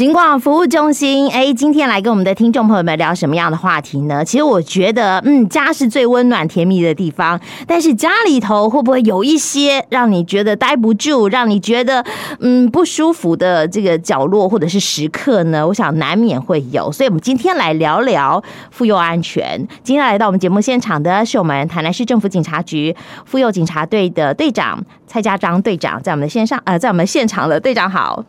[0.00, 4.24] 警广服务中心，哎，今天来跟我们的听众朋友们聊什么样的话题呢？
[4.24, 12.02] 其实我觉得，嗯，家是最温暖甜蜜的地方，但是家里头会不会有一些让你觉得待不住、让你觉得
[12.38, 15.68] 嗯不舒服的这个角落或者是时刻呢？
[15.68, 19.58] 我想难免会有，所以我们今天来聊聊妇幼安全。
[19.82, 22.96] 今天来到我们节目现场的是我们台南市政府警察局
[23.26, 28.24] 妇幼警察队的队长蔡家章队长，在我们的线上呃，在我们现场的队长好。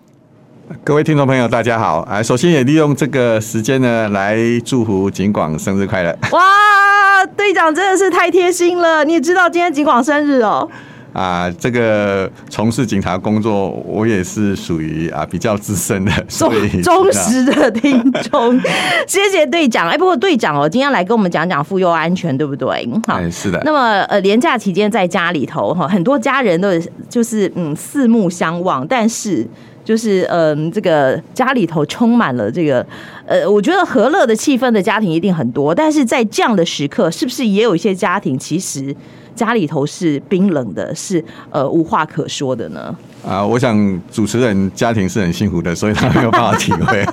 [0.84, 2.00] 各位听众朋友，大家好！
[2.00, 6.18] 啊，首先也利用这个时间呢，来祝福警广生日快乐！
[6.32, 9.04] 哇，队长真的是太贴心了！
[9.04, 10.68] 你也知道今天警广生日哦。
[11.14, 18.60] 啊，这个从事警察工作，我也是属于啊比较资深的，所以 忠实的听众。
[19.06, 19.90] 谢谢队长。
[19.90, 22.90] 哎，不过队长哦，今天来跟我们讲讲妇幼安全，对不对？
[23.08, 23.62] 好，是的。
[23.66, 26.70] 那么呃，连假期间在家里头哈，很多家人都
[27.10, 29.46] 就是嗯四目相望，但是。
[29.84, 32.86] 就是嗯，这个家里头充满了这个，
[33.26, 38.96] 呃，我觉得和乐的气氛的家庭一定很多，但是在这样的时刻，是不是也有一些家庭其实
[39.36, 42.96] 家里头是冰冷的，是呃无话可说的呢？
[43.28, 47.06] 啊，我想主持人家庭是很幸福的，所以他没有办法体会。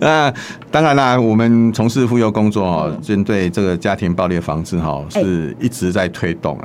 [0.00, 0.32] 那
[0.70, 6.58] 当然啦，我们从事妇幼工作哦，针对这个家庭暴力防治哈，是一直在推动。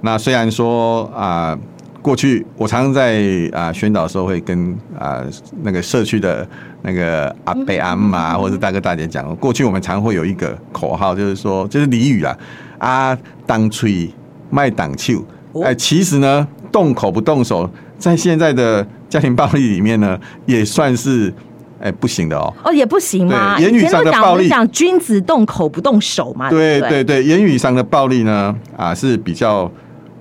[0.00, 1.56] 那虽然说啊。
[2.00, 5.22] 过去我常常在啊宣导的时候，会跟啊
[5.62, 6.48] 那个社区的
[6.82, 12.38] 那个阿伯阿妈或者大哥大姐讲，过去我们常会有一个口号，就是说就是俚语啦，
[12.78, 14.08] 啊当吹
[14.48, 15.24] 卖挡球，
[15.64, 21.34] 哎，其实呢动口不动手，在现在的家庭暴力里面呢，也算是
[21.80, 22.54] 哎不行的哦。
[22.64, 23.58] 哦，也不行嘛？
[23.58, 26.48] 言语上的暴力，讲君子动口不动手嘛。
[26.48, 29.70] 对对对，言语上的暴力呢啊是比较。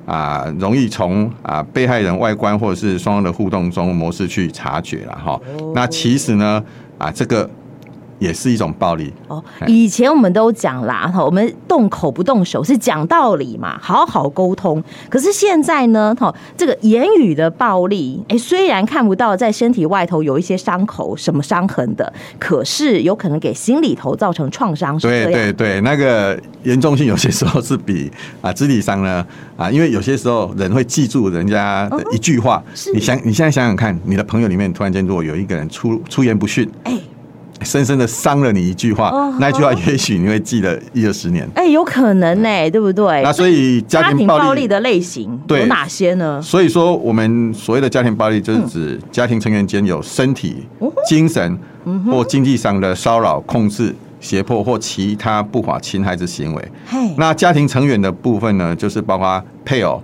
[0.07, 5.39] 啊，容易从啊被害人外观或者是双方的互动中模式去察觉了哈。
[5.75, 6.63] 那其实呢，
[6.97, 7.47] 啊这个。
[8.19, 9.43] 也是一种暴力哦。
[9.67, 14.83] 以前我们都讲啦，哈，我们动口不动手是讲道理嘛，好好沟通。
[15.09, 24.97] 可是现在呢，哈，这个言语的暴力，哎，虽然看不到在身体外头有一些伤口、什么伤痕的，可是有可能给心里头造成创伤。
[24.99, 28.11] 对对对，那个严重性有些时候是比
[28.41, 29.25] 啊肢体伤呢
[29.55, 32.63] 啊，因为有些时候人会记住人家的一句话。
[32.93, 36.97] 你想你现在想想看，你的朋友里面突然间如果有一个人出出言不逊，哎。
[37.63, 41.47] 深深的伤了你一句话，那句话也许你会记得一二十年。
[41.55, 43.21] 哎，有可能呢，对不对？
[43.23, 46.41] 那所以家庭暴力的类型有哪些呢？
[46.41, 50.67] 所以说，我们所谓的家庭暴力，就是指家庭成员间有身体、
[51.07, 51.57] 精神
[52.05, 56.71] 或经济上的骚扰、控制、胁迫或其他不法侵害之行为。
[57.17, 60.01] 那家庭成员的部分呢，就是包括配偶。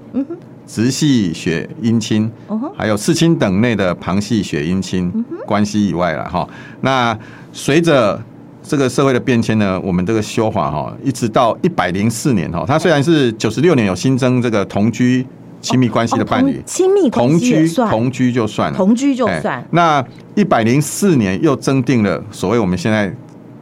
[0.65, 2.31] 直系血姻亲，
[2.75, 5.11] 还有四亲等内的旁系血姻亲
[5.45, 6.47] 关系以外了哈。
[6.81, 7.17] 那
[7.51, 8.21] 随着
[8.63, 15.25] 这个社会的变迁呢，我们这个修法哈，一直到一百零四年哈，它虽然是九十六年有新增这个同居
[15.61, 19.65] 亲密关系的伴侣，亲密同居同居就算了，同居就算。
[19.71, 20.03] 那
[20.35, 23.13] 一百零四年又增定了所谓我们现在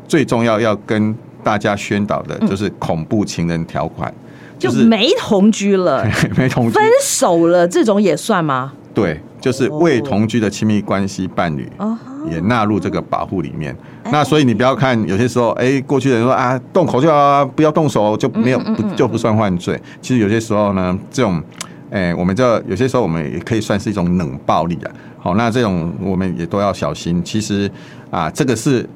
[0.08, 4.14] 最重要要跟大家宣导的，就是恐怖情人条款。
[4.62, 6.06] 就没同居了，
[6.38, 8.72] 没同居，分手了，这种也算吗？
[8.94, 11.68] 对，就是未同居的亲密关系伴侣
[12.30, 13.76] 也纳入这个保护里面。
[14.12, 19.80] 那所以你不要看有些时候，哎，过去的人说啊，动口就要不要动手就没有不就不算犯罪。
[20.02, 21.42] 其实有些时候呢，这种
[21.90, 24.92] 哎，我们这有些时候我们也可以算是一种冷暴力啊。
[25.18, 27.24] 好，那这种我们也都要小心。
[27.24, 27.72] 其实
[28.10, 28.88] 啊，这个是。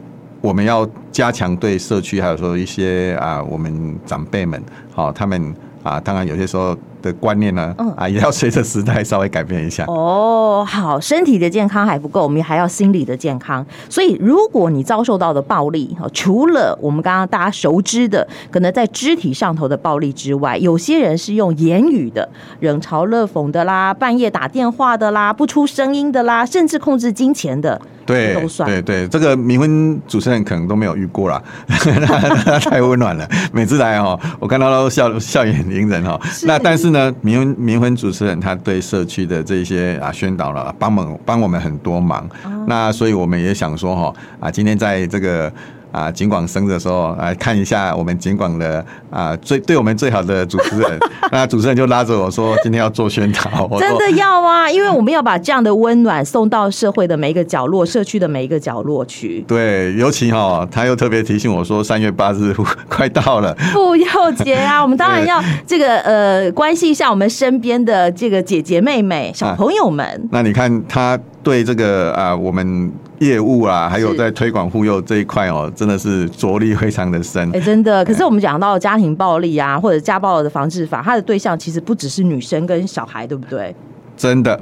[0.45, 4.61] 我们要加强对社区，还有说一些啊，我们长辈们，
[4.93, 9.85] 好，他们啊，当然有些时候的观念呢，啊，也要随着时代稍微改变一下。
[9.85, 13.63] 哦，好，身体的健康还不够，我们还要心理的健康。
[13.87, 22.27] 所以，如果你遭受到的暴力，哈除了我们刚刚大家熟知的，可能在肢体上头的暴力之外，有些人是用言语的，
[22.61, 27.79] 冷嘲热讽的啦，半夜打电话的啦，不出声音的啦，甚至控制金钱的。
[28.05, 31.41] 对对对，这个冥婚主持人可能都没有遇过啦，
[32.61, 33.27] 太温暖了。
[33.51, 36.15] 每次来哦，我看到都笑笑眼迎人哦。
[36.43, 42.29] 那但是呢，冥婚冥婚主持人他对社区的这些啊宣导了，帮忙帮我们很多忙。
[42.67, 45.51] 那所以我们也想说哈啊，今天在这个。
[45.95, 50.99] 啊，景广生的时候来看一下我们景广的啊最对我们最好的主持人，
[51.31, 59.45] 那主持人就拉着我说今天要做宣导，真的要啊，因为我们要把这样的温暖送到社会的每一个角落，社区的每一个角落去。
[59.47, 62.53] 对，尤其哈，他又特别提醒我说三月八日
[62.89, 64.05] 快到了，妇幼
[64.43, 70.27] 节啊，我们当然要这个呃关心一下我们身边的这个姐姐妹妹、小朋友们。
[70.29, 72.91] 那你看他对这个啊我们。
[73.19, 77.49] 业务啊，还有在推广妇幼这一块哦，真的是着力非常的深。
[77.53, 78.03] 哎，真的。
[78.03, 83.73] 可是我们讲到家庭暴力啊，或者家暴的防治法，它的对象其实不只是女生跟小孩，对不对？
[84.17, 84.59] 真的，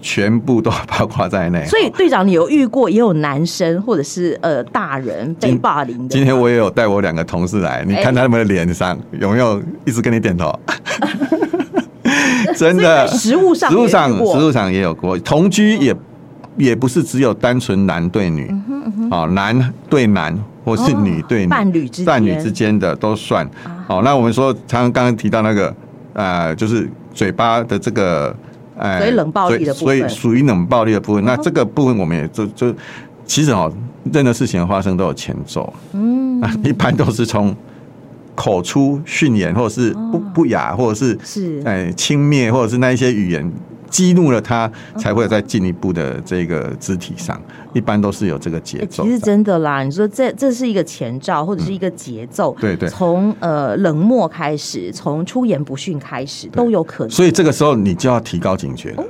[0.00, 1.64] 全部都包括在内。
[1.66, 6.08] 所以队长，你有遇过也有男生或者是呃大人被霸凌的？
[6.08, 10.58] 今天我也有带我两个同事来，你看他们的脸上有没有一直跟你点头？
[12.56, 15.94] 真的，食物上，食物上，实物上也有过同居也。
[16.56, 23.48] 也不是只有单纯男对女，啊、嗯嗯哦，男对男或是女对女，伴侣之伴侣之间的都算。
[23.86, 25.74] 好、啊哦，那我们说，常常刚刚提到那个，
[26.12, 28.34] 呃，就是嘴巴的这个，
[28.76, 31.24] 呃，所以冷暴力的部分，所以属于冷暴力的部分。
[31.24, 32.74] 那这个部分我们也就就，
[33.24, 33.72] 其实哦，
[34.12, 37.54] 任何事情的发生都有前奏，嗯， 一般都是从
[38.34, 43.50] 口出训言，或者是不不雅，或者是是哎轻蔑，或者是那一些语言。
[43.90, 47.38] 激怒了他，才会有再进一步的这个肢体上，
[47.74, 49.02] 一般都是有这个节奏。
[49.02, 57.10] 其实真的啦，你说这这是一个前兆，或者是一个节奏，对对，从呃冷漠开始，从出言不逊开始都有可能。
[57.10, 59.04] 所以这个时候你就要提高警觉了。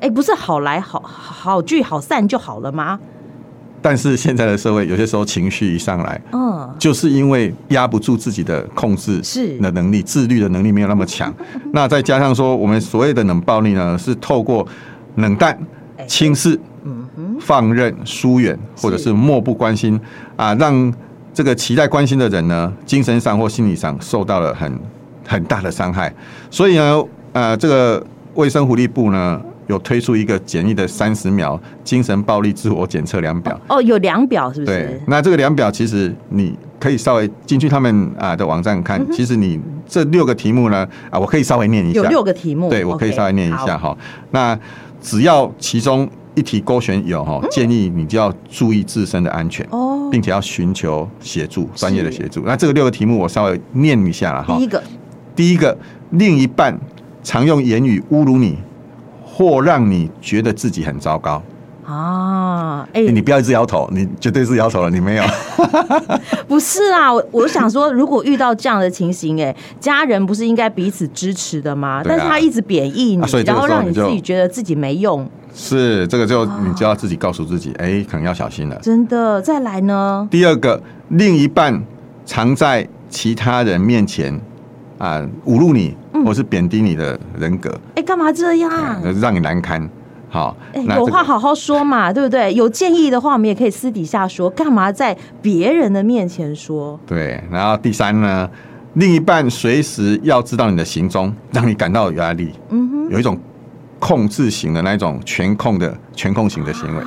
[0.00, 2.98] 哎，不是好来好好聚好散就好了吗？
[3.82, 9.20] 但是现在的社会，有些时候情绪一上来，嗯，就是因为压不住自己的控制
[9.60, 11.34] 的能力，自律的能力没有那么强。
[11.74, 14.64] 那再加上说，我们所谓的冷暴力呢，是透过
[15.16, 15.58] 冷淡、
[16.06, 16.58] 轻视、
[17.40, 20.00] 放任、疏远，或者是漠不关心
[20.36, 20.94] 啊，让
[21.34, 24.72] 这个期待关心的人呢，精神上或心理上受到了很
[25.26, 26.14] 很大的伤害。
[26.52, 29.42] 所以呢，呃，这个卫生福利部呢。
[29.72, 34.78] 有推出一个简易的三十秒精神暴力自我检测量表哦，有量表是不是？
[34.78, 43.96] 对，那这个量表其实你可以稍微进去他们啊的网站看，嗯、其实你这六个题目呢啊，我可以稍微念一下，有六个题目，对我可以稍微念一下哈。
[44.30, 44.58] 那
[45.00, 52.42] 只要其中一题勾选有哈，建议你就要注意自身的安全哦，并且要寻求协助，专业的协助。
[52.44, 54.54] 那这个六个题目我稍微念一下了哈。
[54.58, 54.82] 第一个，
[55.34, 55.78] 第一个，
[56.10, 56.78] 另一半
[57.22, 58.58] 常用言语侮辱你。
[59.34, 61.42] 或让你觉得自己很糟糕
[61.86, 62.86] 啊！
[62.92, 65.24] 哎、欸，你不要一直摇头，你绝对是摇头了，你没有？
[66.46, 72.00] 不是啊，我我想说，如果遇到这样的情形，哎，家人不是应该彼此支持的吗？
[72.00, 75.28] 啊、但是他一直贬义你，啊、然后让你自己觉得自己没用。
[75.54, 78.76] 是，这个就你就要自己告诉自己，哎、欸，可能要小心了。
[78.76, 80.28] 真的，再来呢？
[80.30, 81.82] 第二个，另一半
[82.26, 84.38] 常在其他人面前
[84.98, 85.96] 啊侮辱你。
[86.24, 88.70] 或是贬低你的人格，哎、欸，干嘛这样？
[89.20, 89.88] 让你难堪。
[90.28, 92.54] 好，欸、有话好好说嘛，对不对？
[92.54, 96.98] 有建议的话，我们也可以私底下说，干嘛在别人的面前说？
[97.06, 97.38] 对。
[97.50, 98.48] 然后第三呢，
[98.94, 102.50] 另一半随时要知道你的行踪，让你感到有压力。
[102.70, 103.38] 嗯哼，有一种
[103.98, 107.04] 控制型的那一种全控的全控型的行为。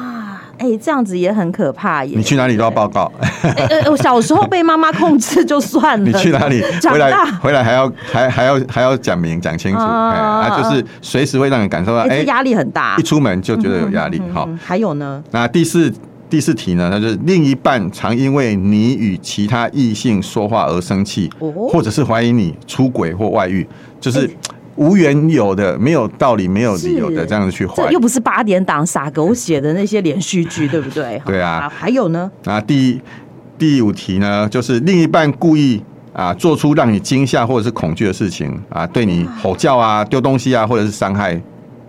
[0.57, 2.13] 哎、欸，这样子也很可怕耶！
[2.15, 3.11] 你去哪里都要报告。
[3.43, 6.05] 呃、欸，我小时候被妈妈控制就算了。
[6.05, 14.21] 你去哪里回来回来还要还还要还要讲明讲清楚，啊，就是随时会让你感受到哎压、欸、力很大，一出门就觉得有压力。
[14.33, 15.23] 好、嗯嗯嗯，还有呢？
[15.31, 15.93] 那第四
[16.29, 16.89] 第四题呢？
[16.91, 23.67] 那就是另一半常因为你与其他异性说话而生气，哦，或者是怀疑你出轨或外遇，
[23.99, 24.29] 就是。
[24.77, 31.21] 欸无缘有的、没有道理、没有理由的这样子去怀疑，又不是八点档撒狗血的那些连续剧，对不对？
[31.25, 31.71] 对啊。
[31.73, 32.29] 还有呢？
[32.43, 32.99] 啊，第
[33.57, 41.41] 第五题呢，就是另一半故意啊做出让你惊吓或者是恐惧的事情啊，对你吼叫啊、丢东西啊，或者是伤害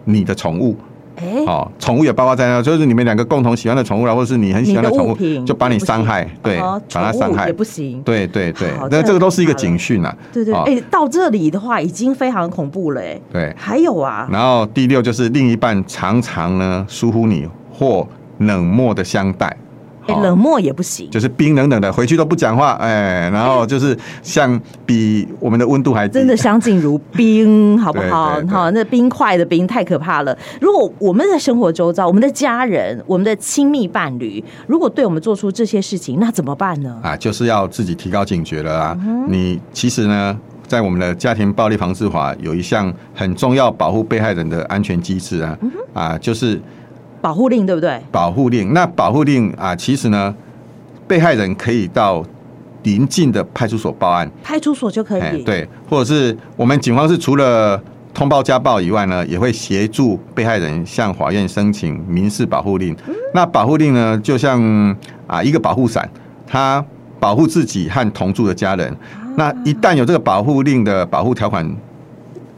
[0.04, 0.76] 你的宠物。
[1.16, 7.46] 哎，哦，宠物也包括在内，就是你们两个共同喜欢的宠物啦，或者是你很喜欢的宠物，就把你伤害，对，把它伤害。
[7.46, 10.14] 也不行，对对对，那这个都是一个警讯呐。
[10.32, 18.06] 对对，哎，到这里的话已经非常恐怖了，哎，对，还有啊，然后第六就是另一半常常呢疏忽你或
[18.38, 19.56] 冷漠的相待。
[20.06, 28.40] 欸、冷漠也不行，就是冰冷冷的，回去都不讲话，哎，然后就是像比我们的温度还低，真的相敬如冰，好不好？
[28.48, 30.36] 好，那冰块的冰太可怕了。
[30.60, 36.98] 如果我们的生活周遭，我们的家人、我们的亲密伴侣，如果对我们做出这些事情，那怎么办呢？
[37.02, 38.98] 啊，就是要自己提高警觉了啊！
[39.00, 46.60] 嗯、你其实呢，在我们的家庭暴力防治法有一项很重要保护被害人的安全机制啊，嗯、啊，就是。
[47.26, 48.00] 保护令对不对？
[48.12, 50.32] 保护令，那保护令啊，其实呢，
[51.08, 52.24] 被害人可以到
[52.84, 55.42] 邻近的派出所报案，派出所就可以。
[55.42, 57.82] 对，或者是我们警方是除了
[58.14, 62.94] 通报家暴以外呢，也会协助被害人向法院申请民事保护令。
[63.08, 66.08] 嗯、那保护令呢，就像啊一个保护伞，
[66.46, 66.84] 它
[67.18, 68.88] 保护自己和同住的家人。
[68.92, 68.96] 啊、
[69.36, 71.68] 那一旦有这个保护令的保护条款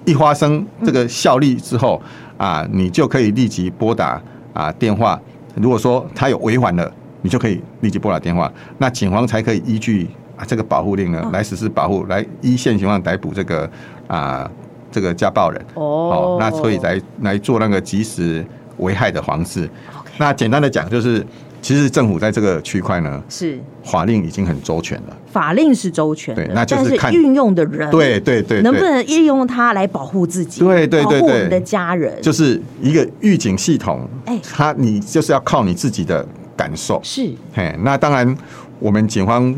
[0.04, 2.02] 一发生这个效力之后、
[2.36, 4.20] 嗯、啊，你就可以立即拨打。
[4.58, 5.20] 啊，电话
[5.54, 13.70] 如果说他有违反了，你就可以立即拨打电话，那警方才可以依据啊这个保护令呢来实施保护，来依现情况逮捕这个
[14.08, 14.50] 啊
[14.90, 15.64] 这个家暴人。
[15.74, 18.44] 哦，那所以来来做那个及时
[18.78, 19.70] 危害的防治。
[20.18, 21.24] 那简单的讲就是。
[21.68, 25.14] 其实政府在这个区块呢，是法令已经很周全了。
[25.30, 34.08] 法令是周全的，对，那就是看运用的人，对对对，能不能利用它来保护自己，对对对，保护我们的家人，就是一个预警系统。
[34.24, 36.98] 哎，它你就是要靠你自己的感受。
[37.04, 38.34] 是，嘿，那当然，
[38.78, 39.54] 我们警方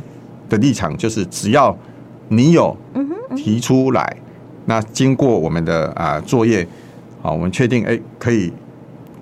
[0.48, 1.72] 的立场就是，只要
[2.26, 2.76] 你有
[3.36, 4.16] 提出来，
[4.64, 6.66] 那经过我们的啊作业，
[7.22, 8.52] 好，我们确定哎，可以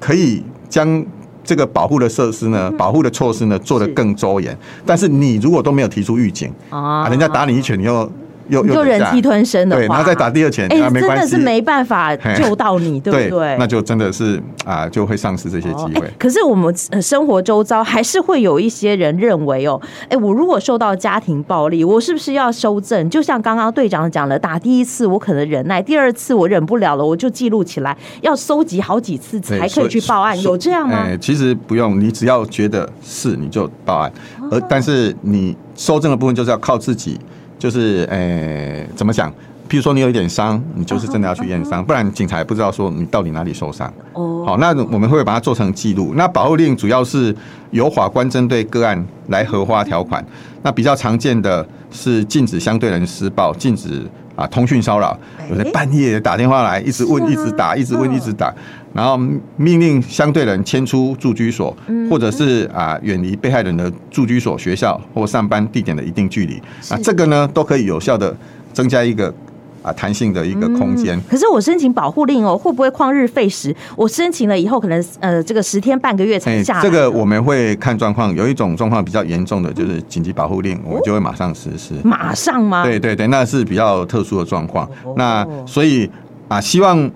[0.01, 1.05] 可以将。
[1.49, 4.55] 这个保护的设施呢，保护的措施呢，做得更周延。
[4.85, 8.13] 但是你如果都没有提出预警啊，人家打你一拳，你又。
[8.49, 13.57] 又又忍气吞声的话，对，然后再打第二拳，哎，真的是没办法救到你，对不对？
[13.59, 16.11] 那就真的是啊，就会丧失这些机会。
[16.19, 23.09] 可是我们生活周遭还是会有一些人认为哦，哎，我如果受到家庭暴力，我是不是要收正？
[23.09, 30.99] 就像刚刚队长讲的，打第一次我可能忍耐，第二次我忍不了了，我就记录起来，要收集好几次才可以去报案，有这样吗？
[30.99, 34.13] 哎，其实不用，你只要觉得是，你就报案。
[34.51, 37.19] 而但是你收证的部分就是要靠自己。
[37.59, 39.33] 就是诶、欸，怎么讲？
[39.69, 43.93] 譬如说你有一点伤，你就是真的要去验伤，不然警察也不知道说你到底哪里受伤。
[44.15, 46.15] 哦，好，那我们会把它做成记录。
[46.17, 47.37] 那保护令主要是
[47.71, 50.25] 由法官针对个案来核发条款。
[50.63, 54.07] 那比较常见的是禁止相对人施暴，禁止
[54.39, 55.19] 啊通讯骚扰，
[55.51, 58.55] 有的半夜打电话来，一直问，一直打，一直问，一直打。
[58.95, 59.19] 然后
[59.57, 61.77] 命令相对人迁出住居所，
[62.09, 66.55] 或者是啊远离被害人的住居所、学校或上班地点的一定距离。
[66.89, 68.35] 啊，这个呢都可以有效的
[68.73, 69.35] 增加一个
[69.83, 71.21] 啊弹性的一个空间。
[71.29, 73.75] 可是我申请保护令哦，会不会旷日费时？
[73.97, 76.83] 我申请了以后，可能呃这个十天半个月才下来。
[76.83, 81.95] 这个我们会看状况，有一种状况比较严重的，就是紧急保护令，我们就会马上实施。
[82.05, 82.85] 马上吗？
[82.85, 84.89] 对对对，那是比较特殊的状况。
[85.17, 86.11] 那所以
[86.49, 87.11] 啊，希望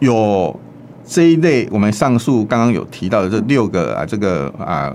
[0.00, 0.58] 有。
[1.06, 4.90] 这一类我们上述刚刚有提到的这六个啊，这个啊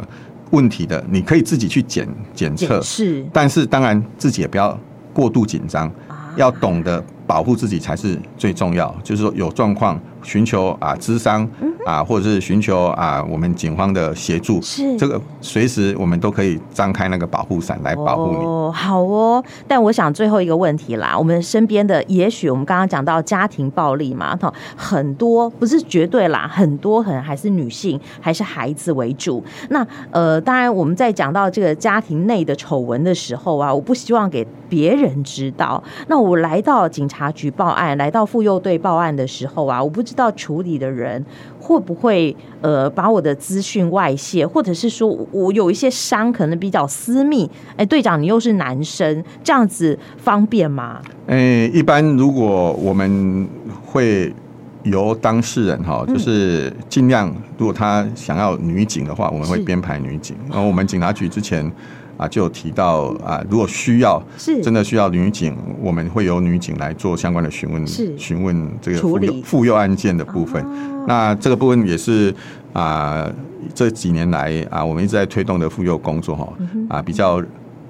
[0.49, 4.75] 问题的，你可以自己去检检测，是，但是当然自己也不要
[5.13, 5.87] 过度紧张，
[6.35, 9.99] 要懂得保护自己才是最重要，就是说有状况。
[10.21, 11.47] 寻求啊，咨商
[11.85, 18.45] 啊，或者是寻求啊，我们警方的协助，是这个随时我们都可以张开那个保护伞来保护你。
[18.45, 19.43] 哦，好哦。
[19.67, 29.41] 但我想最后一个问题啦，我们身边的，也许我们刚刚讲到家庭暴力嘛，哈，很多不是绝对啦，很多可能还是女性，还是孩子为主。
[29.69, 35.81] 那呃，当然我们在讲到这个家庭内的丑闻的时候啊，我不希望给别人知道。
[36.07, 40.03] 那我来到警察局报案，来到妇幼队报案的时候啊，我不。
[40.09, 41.23] 知道处理的人
[41.59, 47.47] 会不会呃把我的资讯外泄，或者是说我有一些伤可能比较私密？
[47.77, 50.99] 哎，队长，你又是男生，这样子方便吗？
[51.27, 53.47] 哎，一般如果我们
[53.85, 54.33] 会
[54.81, 60.35] 由当事人哈，就是尽量，如果他想要女警的话，我们会编排女警。
[60.49, 61.71] 然后我们警察局之前。
[62.19, 70.61] 啊，就有提到啊，如果需要是真的需要女警，我们会由女警来做相关的询问，询问这个妇幼妇幼案件的部分。
[71.07, 72.35] 那这个部分也是
[72.73, 73.25] 啊，
[73.73, 76.53] 这几年来啊，我们一直在推动的妇幼工作哈，
[76.89, 77.41] 啊，比较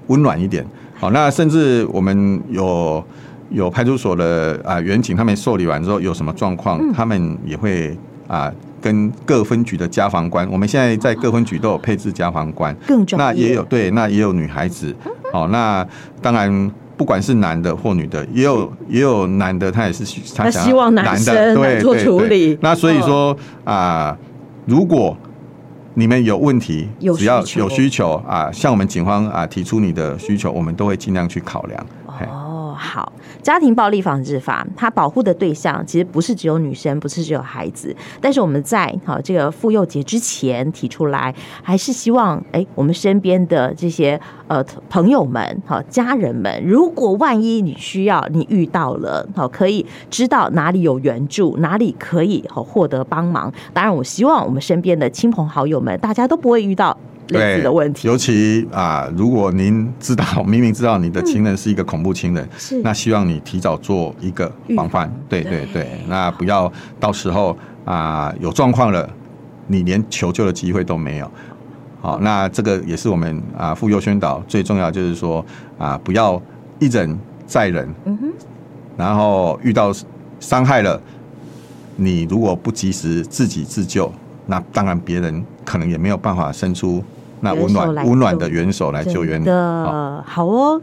[0.06, 0.64] 温暖一点。
[0.94, 3.04] 好，那甚至我们有
[3.50, 8.54] 有派出所的啊员警，他们受理完之后有什么状况，他们也会啊。
[8.82, 12.76] 跟各分局的家防官，我们现在在各分局都有配置家防官。
[13.18, 14.96] 那也有对，那也有女孩子。
[15.32, 15.86] 好，那
[16.22, 20.04] 当然不管是男的或女的，也有也有男的，他也是
[20.36, 22.58] 他希望男生对做处理。
[22.62, 24.18] 那所以说啊，
[24.66, 25.16] 如果
[25.94, 31.86] 你们有问题，只要有需求啊，向我们警方啊提出你的需求，我们都会尽量去考量。
[32.08, 32.49] 哦，
[32.80, 33.12] 好。
[33.44, 37.94] 家庭暴力防治法，它保护的对象其实不是只有女生，不是只有孩子。
[38.22, 53.52] 但是我们在好这个妇幼节之前提出来，还是希望哎，我们身边的这些呃朋友们、好家人们，如果万一你需要，你遇到了好，可以知道哪里有援助，哪里可以好获得帮忙。
[53.74, 56.98] 当然，我希望我们身边的亲朋好友们，大家都不会遇到。
[57.30, 65.12] 类似的问题，尤其啊，如果您知道明明知道你的亲人是一个恐怖情人，嗯、是那希望你提早做一个防范。
[65.28, 67.56] 对对对，对，那不要到时候
[67.86, 69.08] 啊有状况了，
[69.68, 71.32] 你连求救的机会都没有。
[72.02, 75.46] 好，那这个也是我们啊妇幼宣导最重要，就是说
[75.78, 76.42] 啊不要
[76.80, 78.32] 一忍再忍，嗯哼，
[78.98, 79.94] 然后遇到
[80.40, 81.00] 伤害了，
[81.96, 84.12] 你如果不及时自己自救，
[84.48, 85.46] 那当然别人。
[85.66, 87.04] 可能也没有办法伸出
[87.42, 90.24] 那温暖温暖的援手来救援的。
[90.26, 90.82] 好哦。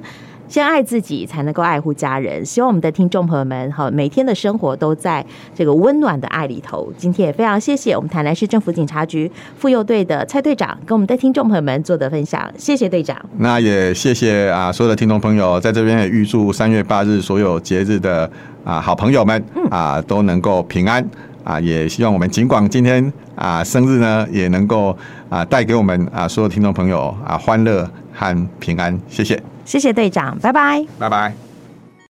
[0.48, 2.46] 先爱自己，才能够爱护家人。
[2.46, 6.88] 希望我们的听众朋友们，哈，每天的生活都在这个温暖的爱里头。
[6.96, 12.48] 今天也非常谢谢我们台南市政府警察局妇幼队的蔡队长跟我们的听众朋友们做的分享。
[12.56, 13.20] 谢谢队长。
[13.38, 18.30] 那也谢谢啊，所有的听众朋友，在这边也预祝三月八日所有节日的
[18.62, 21.04] 啊好朋友们啊都能够平安
[21.46, 21.60] 啊！
[21.60, 24.96] 也希望我们尽管今天啊生日呢，也能够
[25.28, 28.98] 啊带给我们啊所有听众朋友啊欢乐和平安。
[29.08, 29.40] 谢谢。
[29.64, 31.45] 谢谢队长，拜拜，拜拜。